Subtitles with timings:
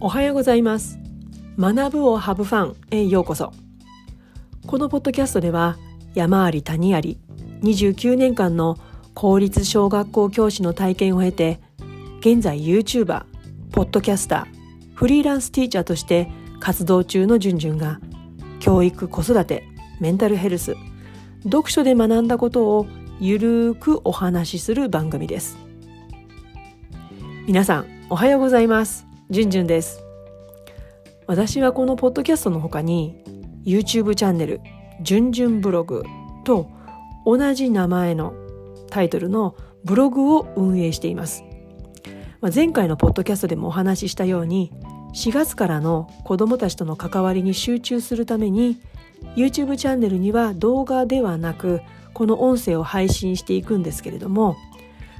[0.00, 0.96] おはようございます。
[1.58, 3.52] 学ぶをハブファンへようこそ。
[4.64, 5.76] このポッドキャストでは
[6.14, 7.18] 山あり谷あり
[7.62, 8.76] 29年間の
[9.14, 11.60] 公立小学校教師の体験を経て
[12.20, 13.24] 現在 YouTuber、
[13.72, 16.30] ポッドキャスター、フリーランスティーチャーとして
[16.60, 17.98] 活動中のじゅんじゅんが
[18.60, 19.64] 教育子育て、
[19.98, 20.76] メンタルヘルス、
[21.42, 22.86] 読書で学んだことを
[23.18, 25.58] ゆるーくお話しする番組です。
[27.48, 29.07] 皆さんおはようございます。
[29.30, 30.02] じゅんじゅんです。
[31.26, 33.22] 私はこのポッドキャストの他に
[33.66, 34.62] YouTube チャンネル
[35.02, 36.02] じゅんじゅんブログ
[36.44, 36.70] と
[37.26, 38.32] 同じ名前の
[38.88, 41.44] タイトルのブログを運営しています、
[42.40, 44.72] まあ、前回のポッドキャストでもお話ししたように
[45.14, 48.80] 4月からの子どもたちとの関わりに集中するために
[49.36, 51.82] YouTube チャンネルには動画ではなく
[52.14, 54.56] この音声を配信していくんですけれども、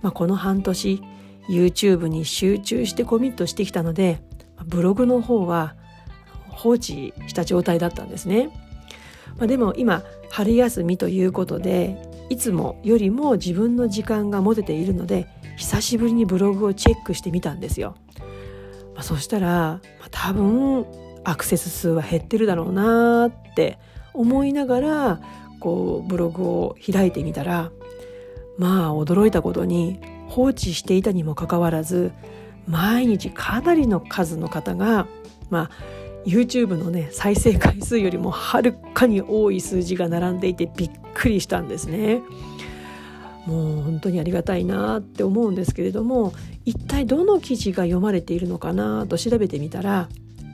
[0.00, 1.00] まあ、この半年
[1.48, 4.20] YouTube に集中してコミットしてきたので
[4.64, 5.74] ブログの方は
[6.48, 8.50] 放置した状態だったんですね。
[9.38, 11.96] まあ、でも今春休みということで
[12.28, 15.26] いつもよりも自分の時間が持てているので
[15.56, 17.96] 久しぶりにブログをチェックしてみたんですよ。
[18.94, 20.86] まあ、そしたら、まあ、多分
[21.24, 23.78] アクセス数は減ってるだろうなって
[24.12, 25.20] 思いながら
[25.60, 27.70] こうブログを開いてみたら
[28.58, 30.00] まあ驚いたことに
[30.32, 32.10] 放置していたにもかかわらず
[32.66, 35.06] 毎日かなりの数の方が
[35.50, 35.70] まあ
[36.24, 42.22] YouTube のね再生回数よりもはるかに多い数字が並んでいてびっくりしたんですね。
[43.46, 46.32] もう本当にありがたいなって思うんですけれども
[46.64, 49.04] 一体どの記事が読まれているのかな？
[49.08, 50.08] と調べてみたら、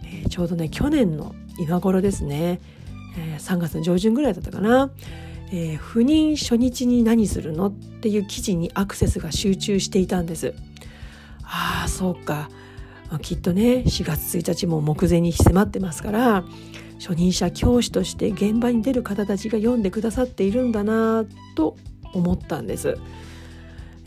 [0.04, 2.60] えー、ちょうどね去年の今頃ですね、
[3.18, 4.90] えー、3月の上旬ぐらいだったかな、
[5.50, 10.54] えー、不妊初日に何するのっていう記事にアクセスが集中していたんです。
[11.42, 12.50] ああそうか
[13.22, 16.44] きっとね4月1日も目前に迫ってますから
[16.98, 21.24] 初任者教師として現場に出る方たちが読んでくださっているんだな
[21.56, 21.76] と
[22.12, 22.98] 思ったんです。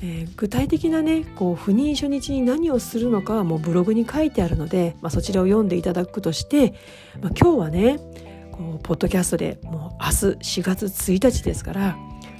[0.03, 6.73] えー、具体的なねこう不妊初日に何をするのかはもうブログに書いてあるので、まあ、そちらを読んでいただくとして、
[7.21, 7.99] まあ、今日はね
[8.83, 11.97] ポッドキャストでもう明日4月1日ですから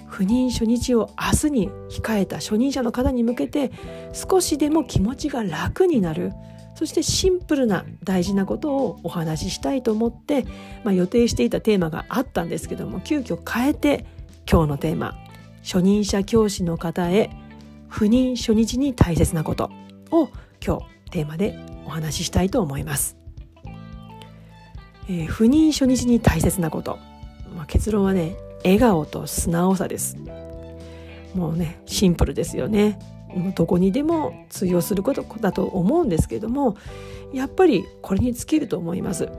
[0.08, 3.72] 不妊初日を明日に控えた初任者の方に向けて
[4.14, 6.34] 少しでも気持ちが楽になる
[6.76, 10.46] そしてシンプルな大事なことをお話ししたいと思って、
[10.84, 14.06] まあ、予定していたテーマがあったんですけども急遽変えて
[14.50, 15.16] 今日のテーマ
[15.64, 17.30] 「初任者教師の方へ
[17.88, 19.70] 不妊初日に大切なこと」
[20.12, 20.30] を
[20.66, 23.21] 今日テーマでお話ししたいと思います。
[25.12, 26.98] えー、不妊初日に大切なこと、
[27.54, 30.16] まあ、結論はね笑顔と素直さです。
[31.36, 32.98] もうねシンプルですよね。
[33.56, 36.76] どこにでも通用することだと思うんですけれども
[37.34, 39.30] やっぱりこれに尽きると思います。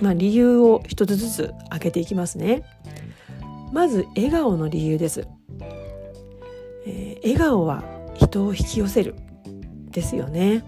[0.00, 2.62] まあ理由を一つずつ挙げていきますね。
[3.72, 5.26] まず笑顔の理由です、
[6.86, 7.82] えー、笑顔は
[8.14, 9.16] 人を引き寄せる
[9.90, 10.64] ですよね。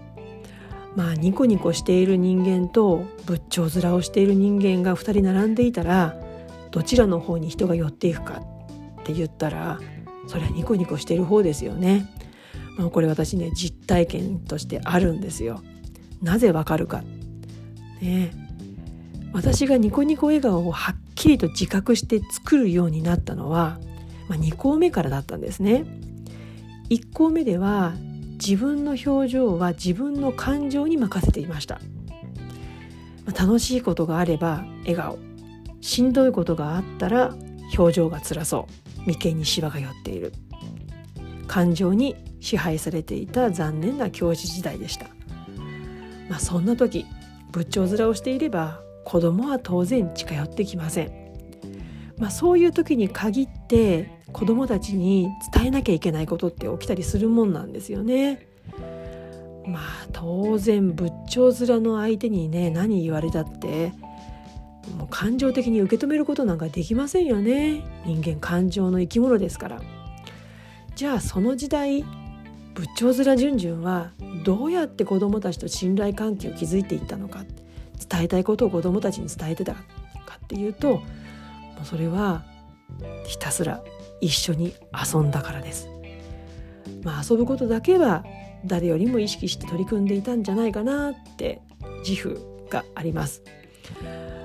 [0.97, 6.15] まあニコニコしている人間と仏頂面をしている人間が2人並んでいたら
[6.71, 8.41] どちらの方に人が寄っていくか
[9.01, 9.79] って言ったら
[10.25, 12.09] それはニコニコしている方ですよね。
[12.79, 15.61] まあ、これ私ね実体験としてあるんですよ。
[16.23, 17.03] なぜわかるか。
[18.01, 18.31] ね
[19.33, 23.79] 私がニコニコ笑顔をはっきりと自覚して作るようになったのは、
[24.29, 25.85] まあ、2項目からだったんですね。
[26.89, 27.93] 1項目では
[28.39, 31.81] 自分の表情は自分の感情に任せていました、
[33.37, 35.19] 楽しいことがあれば笑顔。
[35.81, 37.35] しんどいことがあったら
[37.77, 38.67] 表情が辛そ
[38.97, 38.99] う。
[39.05, 40.33] 眉間にしわが寄っている。
[41.47, 45.07] 感情に支配されていた残念な教師時代でした、
[46.29, 47.05] まあ、そんな時
[47.51, 51.26] 仏頂面をしていれば子供は当然近寄ってきません、
[52.17, 58.47] まあ、そういう時に限って子どもたちに伝えなきゃいけないことって起きたりするもんなんですよね。
[59.67, 63.91] まあ当然仏頂面の相手にね何言われたって
[64.97, 69.81] もう感情的に受け止めることなんかできませんよね人間感情の生き物ですから
[70.95, 72.05] じゃあその時代
[72.73, 74.11] 仏頂面順々は
[74.45, 77.43] どうやって子どもたちと信頼関係を築いていったのか
[78.09, 79.81] 伝えたいことを子どもたちに伝えてたか
[80.43, 81.01] っていうと
[81.77, 82.43] もうそれは
[83.25, 83.81] ひたすら
[84.21, 85.89] 一緒に遊んだからです。
[87.03, 88.25] まあ、遊ぶことだけは
[88.65, 91.61] 誰よりも意識して取り組んでいたんじゃないかなって
[92.07, 93.43] 自負があります。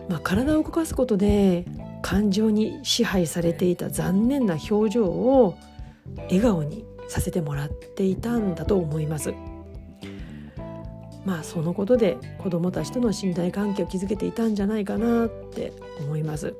[0.09, 1.65] まあ、体を動かすことで
[2.03, 5.57] 感情に支配されていた残念な表情を
[6.29, 9.35] 笑顔にさせてもらっていたんだと思います。
[11.25, 16.55] まあそのことで子どもたちとの信頼関係を築けていたんじゃないかなって思います。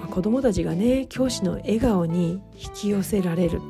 [0.00, 3.60] まあ、子どもたちがね教師の笑顔に引き寄せられる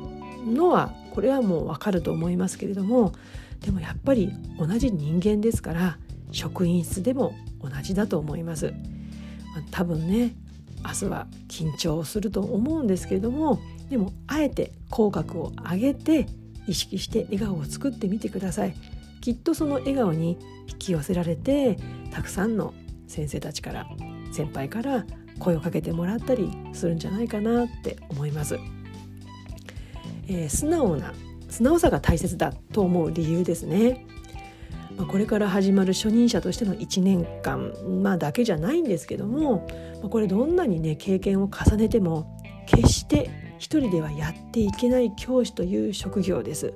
[0.45, 3.13] のはこれはもうわかると思いますけれども
[3.59, 5.97] でもやっぱり同じ人間ですから
[6.31, 8.73] 職員室でも同じだと思います。
[9.53, 10.33] ま、多分ね
[10.83, 16.25] 明日は緊張すると思うんですけれどもでもあえて口角を上げて
[16.67, 18.73] 意識して笑顔を作ってみてください
[19.19, 20.37] きっとその笑顔に
[20.67, 21.77] 引き寄せられて
[22.11, 22.73] たくさんの
[23.07, 23.87] 先生たちから
[24.31, 25.05] 先輩から
[25.41, 28.57] 声をかけてもらったりするんじゃないかなって思います、
[30.27, 31.13] えー、素直な
[31.49, 34.05] 素直さが大切だと思う理由ですね。
[34.97, 39.67] まあ、これから始まる初任者としての1年間、まあ、だけじゃないんですけども、
[40.01, 46.73] まあ、これどんなにね経験を重ねても決して一人ではやっていけない教師という職業です。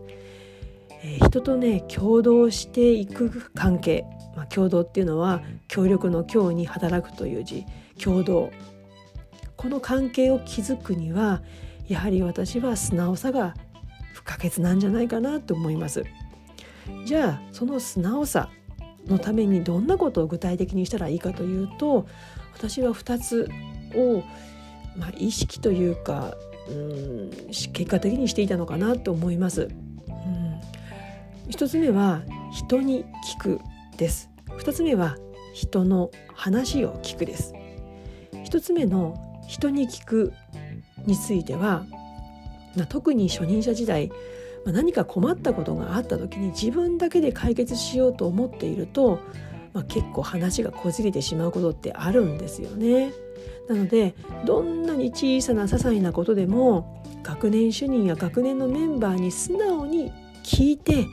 [1.04, 7.66] えー、人とね共同していく関係、まあ、共同っていうのは協力の協に働くという字。
[8.02, 8.52] 共同
[9.56, 11.42] この関係を築くには
[11.88, 13.56] やはり私は素直さが
[14.14, 16.04] 不可欠なんじゃないかなと思います。
[17.06, 18.50] じゃあその素直さ
[19.08, 22.08] のためにどんなことを具体的にしたらいいかというと
[22.54, 23.50] 私は2つ
[23.96, 24.24] を、
[24.98, 26.36] まあ、意識というか
[26.68, 29.70] うん結果的にしていたのかなと思います。
[30.08, 30.62] うん、
[31.50, 32.22] 1つ目は
[32.52, 33.60] 人に聞く
[33.98, 35.18] です2つ目は
[35.54, 37.54] 人の話を聞くです
[38.56, 40.34] 1つ目の人に聞く
[41.06, 41.86] については、
[42.76, 44.12] まあ、特に初任者時代
[44.66, 49.20] まあ、何か困ったことがあった時に自分だけで解決しようと思っていると、
[49.74, 53.14] まあ、結構話がこじれてしまうことってあるんですよね。
[53.70, 60.12] なのでどんなに小さな些細なことでも学年主任や学年のメンバーに素直に
[60.44, 61.06] 聞いて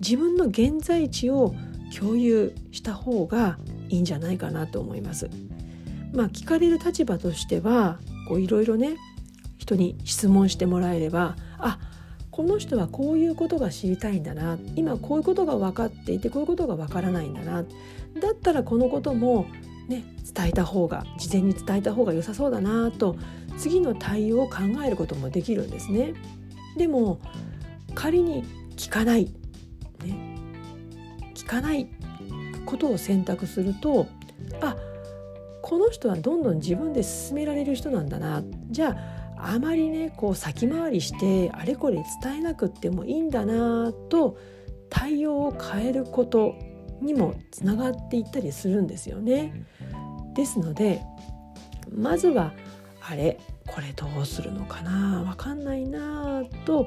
[0.00, 1.54] 自分の現在地を
[1.96, 3.58] 共有した方が
[3.88, 5.28] いいんじゃないかなと思います。
[6.12, 7.98] まあ、聞かれる立場としては
[8.38, 8.96] いろいろね
[9.58, 11.78] 人に質問してもらえればあ
[12.30, 19.46] この人はこういうことが知りたいんだな今こういうことが分かっていてこういうことが分からないんだなだったらこのことも
[19.88, 20.04] ね
[20.34, 23.16] 伝えた方が事前に伝えた方が良さそうだなと
[23.58, 26.14] 次の対応を考えることもできるんですね。
[26.76, 27.20] でも
[27.94, 28.44] 仮に
[28.76, 29.26] 聞かない、
[30.02, 30.38] ね、
[31.34, 31.86] 聞かない
[32.64, 34.06] ことを選択すると
[34.62, 34.74] あ
[35.72, 38.94] この人はどんどん自分で進められる人なんだなじゃ
[39.38, 44.36] ああまりねこう先回りしてあれこれ伝えなくってもいいんだなと
[44.90, 46.56] 対応を変えること
[47.00, 49.64] にもつながっていったりするんですよね。
[50.34, 51.00] ですので
[51.90, 52.52] まずは
[53.00, 56.86] あれこれどうするのかなわかんないなと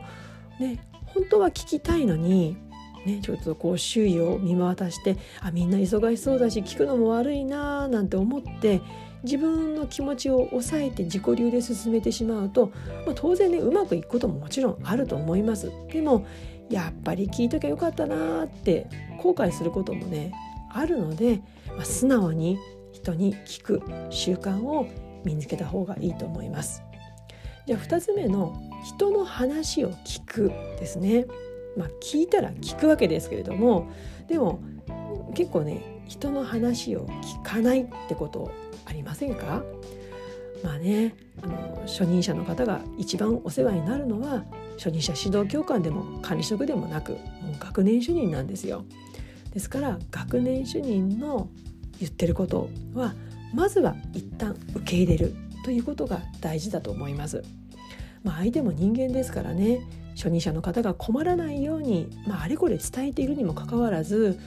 [0.60, 0.78] ね
[1.08, 2.56] 本当は聞きたいのに
[3.06, 8.82] ね、ちょっとこう周囲を見渡してあみんな忙しそうだし聞くのも悪いななんて思って
[9.24, 12.72] 自分の気持ちを抑えて自己流で進めてしまうと、
[13.06, 15.72] まあ、当然ねうまくいくことももちろんあると思います。
[15.92, 16.26] でも
[16.70, 18.88] やっぱり聞いときゃよかったなって
[19.22, 20.32] 後悔することもね
[20.72, 21.42] あるので、
[21.76, 22.58] まあ、素直に
[22.92, 24.88] 人に聞く習慣を
[25.24, 26.84] 身につけた方がいいと思います。
[27.66, 30.50] じゃあ2つ目の人の話を聞く
[30.80, 31.26] ですね。
[31.78, 33.90] まあ聞いたら聞くわけですけれども
[34.28, 34.60] でも
[35.34, 38.52] 結構ね人の話を聞かないってこと
[38.86, 39.64] ありませんか？
[40.64, 44.46] まあねあの初任者の方が一番お世話になるのは
[44.78, 47.20] 初任者指導教官でも管理職でもなくもう
[47.60, 48.86] 学年主任なんですよ。
[49.54, 51.50] ですから学年主任の
[52.00, 53.14] 言ってることは
[53.54, 57.44] まずは一旦受け入れるということが大事だと思います。
[58.24, 59.82] まあ、相手も人間ですからね
[60.16, 64.40] 初任者の方が困らないように、まあ、あれこれ伝えているにもかかわらず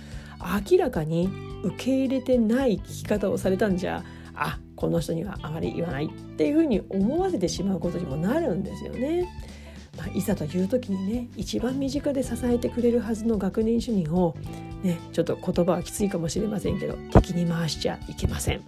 [0.70, 1.28] 明らかに
[1.62, 9.28] 受け入れてない聞き方をされたんじゃあこの人にはあまり言わないっていうふうに思わせてしまうことにもなるんですよね。
[9.96, 14.37] まあ、いざという時にね一番身近で支えてくれるはずの学年主任を、
[14.84, 18.60] ね、ちょっと言葉はきついかもしれませんけど敵に回しちゃいけません。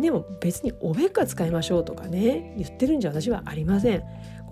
[0.00, 4.02] でも別におべっか使いましょうとかね言ってるんじゃ私はありません。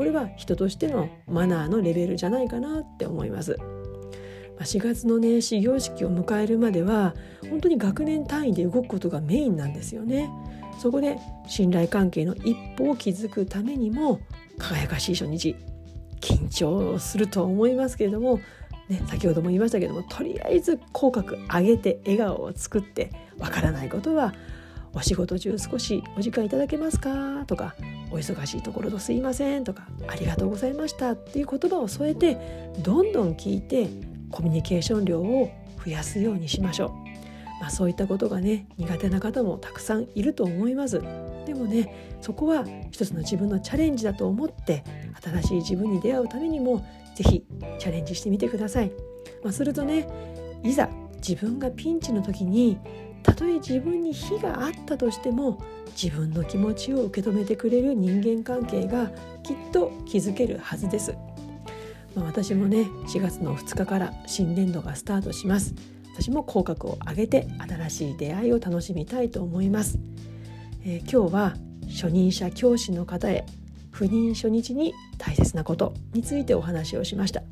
[0.00, 3.58] これは人としてのマナーのレベルじゃないかなって思います。
[4.58, 7.14] 4月のね始業式を迎えるまでは
[7.50, 10.30] 本当に学年単位で動くことがメインなんですよね。
[10.78, 14.20] そこで信頼関係の一歩を築くためにも
[14.56, 15.54] 輝かしい初日
[16.22, 18.40] 緊張すると思いますけれども、
[18.88, 24.32] ね、先ほども言いましたけどもとりあえず口角上げて笑顔を作ってわからないことは
[24.92, 27.44] お仕事中少しお時間いただけますか？
[27.46, 27.74] とか
[28.10, 32.36] お忙しいところとすいませんとかありがとうございましたっていう言葉を添えて
[32.82, 33.88] どんどん聞いて
[34.30, 35.50] コミュニケーション量を
[35.84, 36.90] 増やすようにしましょう。
[37.60, 41.00] まあ、そういったことがね苦手な方もたくさんいると思います。
[41.46, 44.82] でもねそこは一つの自分のチャレンジだと思って
[45.22, 47.44] 新しい自分に出会うためにも是非
[47.78, 48.90] チャレンジしてみてください、
[49.42, 50.08] まあ、するとね
[50.62, 52.78] いざ自分がピンチの時に
[53.22, 55.62] たとえ自分に非があったとしても
[56.00, 59.10] 自分の気持ちを受け止めてくれる人間関係が
[59.42, 61.14] きっと築けるはずです、
[62.14, 65.74] まあ、私もね4月の2日から新年度がスタートします。
[66.20, 69.98] 私も口角を上げて新しい出会いを楽しみたいと思います、
[70.84, 71.54] えー、今日は
[71.88, 73.46] 初任者教師の方へ
[73.90, 77.42] 赴任初日に大切なことについてお話をしました、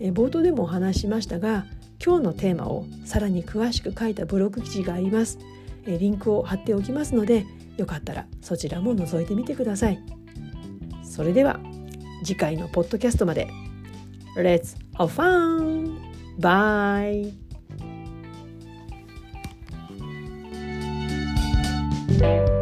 [0.00, 1.66] えー、冒頭でもお話ししましたが
[2.04, 5.38] 今日のテーマをさらに詳しく書いたブログ記事があります、
[5.86, 7.46] え、リンクを貼っておきますので
[7.78, 9.98] よかったらそちらも覗いてみてください
[11.02, 11.58] それでは
[12.22, 13.48] 次回のポッドキャストまで
[14.36, 15.96] Let's have fun!
[16.38, 17.32] Bye!
[22.18, 22.53] thank you